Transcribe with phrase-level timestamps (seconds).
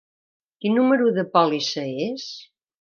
[0.65, 2.29] Quin número de pòlissa és?